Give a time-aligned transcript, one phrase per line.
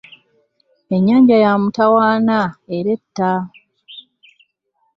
[0.95, 2.39] Ennyanja ya mutawaana
[2.75, 3.31] era etta